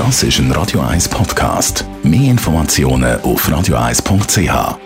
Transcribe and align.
Das 0.00 0.22
ist 0.22 0.38
ein 0.38 0.50
Radio 0.52 0.80
1 0.80 1.10
Podcast. 1.10 1.84
Mehr 2.02 2.30
Informationen 2.30 3.20
auf 3.20 3.46
radio1.ch. 3.46 4.78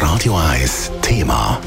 Radio 0.00 0.36
1 0.36 0.92
Thema. 1.02 1.60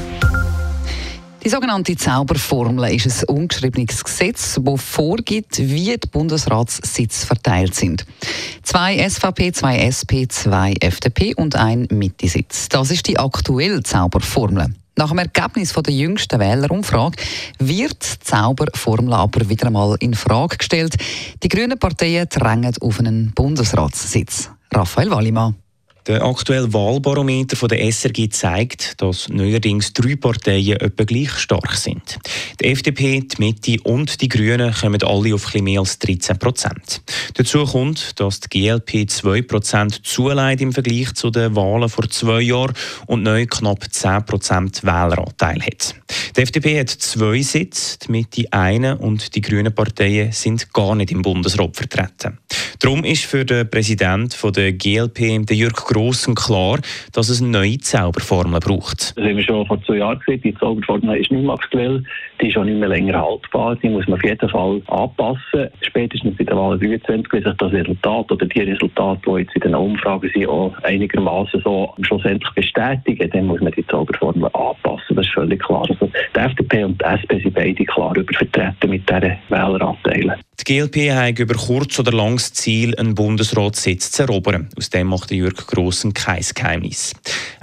Die 1.44 1.50
sogenannte 1.50 1.94
Zauberformel 1.96 2.94
ist 2.94 3.28
ein 3.28 3.36
ungeschriebenes 3.36 4.02
Gesetz, 4.02 4.58
das 4.58 4.82
vorgibt, 4.82 5.58
wie 5.58 5.98
die 5.98 6.08
Bundesratssitze 6.10 7.26
verteilt 7.26 7.74
sind. 7.74 8.06
Zwei 8.62 9.06
SVP, 9.06 9.52
zwei 9.52 9.80
SP, 9.84 10.24
zwei 10.28 10.72
FDP 10.80 11.34
und 11.34 11.56
ein 11.56 11.88
Mitte-Sitz. 11.90 12.70
Das 12.70 12.90
ist 12.90 13.06
die 13.06 13.18
aktuelle 13.18 13.82
Zauberformel. 13.82 14.74
Nach 14.98 15.10
dem 15.10 15.18
Ergebnis 15.18 15.74
der 15.74 15.92
jüngsten 15.92 16.40
Wählerumfrage 16.40 17.22
wird 17.58 18.02
die 18.02 18.24
Zauberformel 18.24 19.12
aber 19.12 19.46
wieder 19.46 19.66
einmal 19.66 19.96
in 20.00 20.14
Frage 20.14 20.56
gestellt. 20.56 20.96
Die 21.42 21.48
grünen 21.48 21.78
Parteien 21.78 22.26
drängen 22.30 22.74
auf 22.80 22.98
einen 22.98 23.32
Bundesratssitz. 23.34 24.50
Raphael 24.72 25.10
Wallimann. 25.10 25.54
Der 26.06 26.22
aktuelle 26.22 26.72
Wahlbarometer 26.72 27.56
von 27.56 27.68
der 27.68 27.80
SRG 27.90 28.28
zeigt, 28.30 29.02
dass 29.02 29.28
neuerdings 29.28 29.92
drei 29.92 30.14
Parteien 30.14 30.80
etwa 30.80 31.02
gleich 31.02 31.32
stark 31.32 31.74
sind. 31.74 32.20
Die 32.60 32.66
FDP, 32.66 33.22
die 33.22 33.42
Mitte 33.42 33.82
und 33.82 34.20
die 34.20 34.28
Grünen 34.28 34.72
kommen 34.72 35.02
alle 35.02 35.34
auf 35.34 35.48
etwas 35.48 35.62
mehr 35.62 35.80
als 35.80 35.98
13 35.98 36.38
Prozent. 36.38 37.02
Dazu 37.34 37.64
kommt, 37.64 38.20
dass 38.20 38.38
die 38.38 38.48
GLP 38.48 39.10
2 39.10 39.42
Prozent 39.42 40.06
zuleiht 40.06 40.60
im 40.60 40.72
Vergleich 40.72 41.12
zu 41.14 41.30
den 41.30 41.56
Wahlen 41.56 41.88
vor 41.88 42.08
zwei 42.08 42.40
Jahren 42.40 42.74
und 43.06 43.24
neu 43.24 43.44
knapp 43.46 43.92
10 43.92 44.26
Prozent 44.26 44.84
Wähleranteil 44.84 45.60
hat. 45.60 45.96
Die 46.36 46.42
FDP 46.42 46.78
hat 46.78 46.90
zwei 46.90 47.42
Sitze, 47.42 47.98
die 47.98 48.12
Mitte 48.12 48.52
einen 48.52 48.98
und 48.98 49.34
die 49.34 49.40
grünen 49.40 49.74
Parteien 49.74 50.30
sind 50.30 50.72
gar 50.72 50.94
nicht 50.94 51.10
im 51.10 51.22
Bundesrat 51.22 51.74
vertreten. 51.74 52.38
Darum 52.78 53.04
ist 53.04 53.24
für 53.24 53.44
den 53.44 53.70
Präsidenten 53.70 54.52
der 54.52 54.72
GLP, 54.74 55.50
Jörg 55.50 55.76
Grossen, 55.96 56.34
klar, 56.34 56.78
dass 57.14 57.30
es 57.30 57.40
neue 57.40 57.78
Zauberformeln 57.78 58.60
braucht. 58.60 59.16
Das 59.16 59.24
haben 59.24 59.36
wir 59.38 59.42
schon 59.42 59.66
vor 59.66 59.82
zwei 59.84 59.96
Jahren 59.96 60.18
gesehen. 60.18 60.42
Die 60.42 60.54
Zauberformel 60.54 61.16
ist 61.16 61.30
nicht 61.30 61.42
mehr 61.42 61.54
aktuell. 61.54 62.04
Die 62.38 62.48
ist 62.48 62.58
auch 62.58 62.64
nicht 62.64 62.78
mehr 62.78 62.90
länger 62.90 63.18
haltbar. 63.18 63.76
Die 63.76 63.88
muss 63.88 64.06
man 64.06 64.18
auf 64.18 64.24
jeden 64.24 64.48
Fall 64.50 64.82
anpassen. 64.88 65.70
Spätestens 65.80 66.36
bei 66.36 66.44
der 66.44 66.54
Wahl 66.54 66.78
23, 66.78 67.32
wenn 67.32 67.42
sich 67.44 67.56
das 67.56 67.72
Resultat 67.72 68.30
oder 68.30 68.44
die 68.44 68.60
Resultate, 68.60 69.22
die 69.26 69.40
jetzt 69.40 69.54
in 69.54 69.62
den 69.62 69.74
Umfragen 69.74 70.30
sind, 70.34 70.46
auch 70.46 70.76
einigermaßen 70.82 71.62
so 71.64 71.94
schlussendlich 72.02 72.52
bestätigen, 72.52 73.30
dann 73.30 73.46
muss 73.46 73.62
man 73.62 73.72
die 73.72 73.86
Zauberformel 73.86 74.50
anpassen. 74.52 75.16
Das 75.16 75.24
ist 75.24 75.32
völlig 75.32 75.62
klar. 75.62 75.86
Also 75.88 76.10
die 76.34 76.38
FDP 76.38 76.84
und 76.84 77.00
die 77.00 77.06
SP 77.08 77.40
sind 77.40 77.54
beide 77.54 77.84
klar 77.86 78.14
übervertreten 78.14 78.90
mit 78.90 79.08
diesen 79.08 79.38
Wähleranteilen. 79.48 80.34
Die 80.58 80.64
GLP 80.64 81.12
hat 81.12 81.38
über 81.38 81.54
kurz 81.54 81.98
oder 81.98 82.12
lang 82.12 82.36
das 82.36 82.52
Ziel, 82.52 82.96
einen 82.96 83.14
Bundesratssitz 83.14 84.10
zu 84.10 84.22
erobern. 84.22 84.68
Aus 84.76 84.88
dem 84.88 85.08
macht 85.08 85.30
Jürg 85.30 85.66
Grossen 85.66 86.14
kein 86.14 86.44
Geheimnis. 86.54 87.12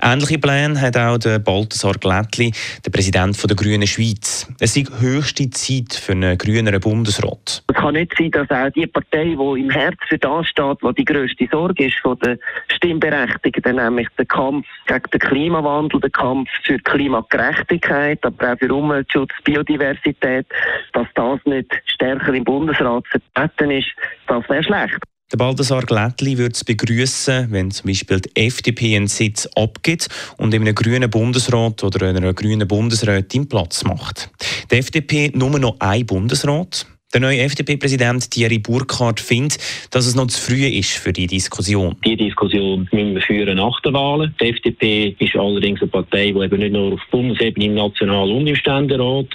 Ähnliche 0.05 0.37
Pläne 0.37 0.81
hat 0.81 0.97
auch 0.97 1.17
der 1.17 1.39
Balthasar 1.39 1.93
Glättli, 1.93 2.51
der 2.85 2.91
Präsident 2.91 3.41
der 3.41 3.55
Grünen 3.55 3.87
Schweiz. 3.87 4.51
Es 4.59 4.75
ist 4.75 4.91
höchste 4.99 5.49
Zeit 5.49 5.93
für 5.93 6.11
einen 6.11 6.37
grüneren 6.37 6.81
Bundesrat. 6.81 7.63
Es 7.69 7.75
kann 7.75 7.93
nicht 7.93 8.13
sein, 8.17 8.31
dass 8.31 8.49
auch 8.49 8.69
die 8.71 8.85
Partei, 8.85 9.23
die 9.23 9.61
im 9.61 9.69
Herzen 9.69 10.03
für 10.09 10.17
das 10.17 10.47
steht, 10.47 10.77
was 10.81 10.95
die 10.95 11.05
grösste 11.05 11.47
Sorge 11.49 11.85
ist 11.85 11.99
von 11.99 12.19
den 12.19 12.37
Stimmberechtigten, 12.67 13.77
nämlich 13.77 14.09
der 14.17 14.25
Kampf 14.25 14.67
gegen 14.87 15.09
den 15.13 15.19
Klimawandel, 15.21 16.01
der 16.01 16.09
Kampf 16.09 16.49
für 16.63 16.77
Klimagerechtigkeit, 16.79 18.19
aber 18.25 18.51
auch 18.51 18.59
für 18.59 18.73
Umweltschutz, 18.73 19.31
Biodiversität, 19.45 20.45
dass 20.91 21.07
das 21.15 21.39
nicht 21.45 21.71
stärker 21.85 22.33
im 22.33 22.43
Bundesrat 22.43 23.05
vertreten 23.07 23.71
ist, 23.71 23.87
das 24.27 24.49
wäre 24.49 24.63
schlecht. 24.63 24.99
Der 25.33 25.39
Baldassar 25.39 25.81
Glättli 25.81 26.37
würde 26.37 26.53
es 26.53 26.63
begrüßen, 26.63 27.47
wenn 27.49 27.71
zum 27.71 27.87
Beispiel 27.87 28.19
die 28.19 28.35
FDP 28.35 28.95
einen 28.95 29.07
Sitz 29.07 29.49
abgibt 29.55 30.07
und 30.37 30.53
in 30.53 30.61
einem 30.61 30.75
grünen 30.75 31.09
Bundesrat 31.09 31.83
oder 31.83 32.09
einer 32.09 32.35
grünen 32.35 32.67
Bundesrätin 32.67 33.49
Platz 33.49 33.83
macht. 33.83 34.29
Die 34.71 34.75
FDP 34.75 35.31
nur 35.33 35.57
noch 35.57 35.77
ein 35.79 36.05
Bundesrat. 36.05 36.85
Der 37.15 37.21
neue 37.21 37.41
FDP-Präsident 37.41 38.29
Thierry 38.29 38.59
Burkhardt 38.59 39.19
findet, 39.19 39.57
dass 39.89 40.05
es 40.05 40.15
noch 40.15 40.27
zu 40.27 40.39
früh 40.39 40.65
ist 40.65 40.97
für 40.97 41.13
die 41.13 41.27
Diskussion. 41.27 41.95
Die 42.05 42.15
Diskussion 42.15 42.87
müssen 42.91 43.15
wir 43.15 43.21
führen 43.21 43.57
nach 43.57 43.79
der 43.81 43.93
Wahl. 43.93 44.31
Die 44.39 44.49
FDP 44.49 45.15
ist 45.17 45.35
allerdings 45.35 45.81
eine 45.81 45.89
Partei, 45.89 46.31
die 46.31 46.39
eben 46.39 46.59
nicht 46.59 46.73
nur 46.73 46.93
auf 46.93 47.01
Bundesebene 47.09 47.65
im 47.65 47.73
National- 47.75 48.31
und 48.31 48.47
im 48.47 48.55
Ständerat 48.55 49.27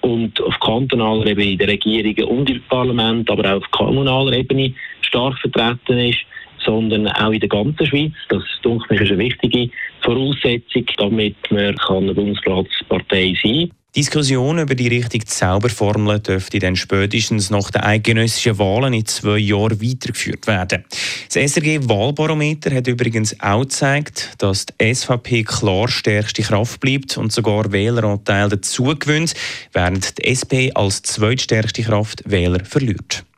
und 0.00 0.40
auf 0.40 0.58
kantonaler 0.60 1.26
Ebene 1.26 1.52
in 1.52 1.58
den 1.58 1.68
Regierungen 1.68 2.24
und 2.24 2.48
im 2.48 2.62
Parlament, 2.68 3.30
aber 3.30 3.52
auch 3.52 3.58
auf 3.58 3.70
kommunaler 3.70 4.32
Ebene 4.32 4.74
stark 5.06 5.38
vertreten 5.38 5.98
ist 5.98 6.18
sondern 6.64 7.06
auch 7.08 7.30
in 7.30 7.40
der 7.40 7.48
ganzen 7.48 7.86
Schweiz. 7.86 8.12
Das 8.28 8.42
denke 8.64 8.94
ich, 8.94 9.00
ist 9.00 9.10
eine 9.10 9.18
wichtige 9.18 9.70
Voraussetzung, 10.02 10.84
damit 10.98 11.36
man 11.50 11.78
eine 11.88 12.14
Bundesratspartei 12.14 13.34
sein 13.42 13.68
kann. 13.68 13.76
Diskussion 13.96 14.58
über 14.58 14.74
die 14.74 14.88
richtige 14.88 15.24
Zauberformel 15.24 16.20
dürfte 16.20 16.58
dann 16.58 16.76
spätestens 16.76 17.48
nach 17.48 17.70
den 17.70 17.80
eidgenössischen 17.80 18.58
Wahlen 18.58 18.92
in 18.92 19.06
zwei 19.06 19.38
Jahren 19.38 19.80
weitergeführt 19.80 20.46
werden. 20.46 20.84
Das 21.32 21.52
SRG-Wahlbarometer 21.52 22.74
hat 22.74 22.88
übrigens 22.88 23.40
auch 23.40 23.62
gezeigt, 23.62 24.34
dass 24.36 24.66
die 24.66 24.94
SVP 24.94 25.44
klar 25.44 25.88
stärkste 25.88 26.42
Kraft 26.42 26.78
bleibt 26.80 27.16
und 27.16 27.32
sogar 27.32 27.72
Wähleranteil 27.72 28.50
dazu 28.50 28.84
gewinnt, 28.84 29.32
während 29.72 30.18
die 30.18 30.24
SP 30.28 30.54
als 30.74 31.00
zweitstärkste 31.00 31.82
Kraft 31.82 32.22
Wähler 32.26 32.66
verliert. 32.66 33.24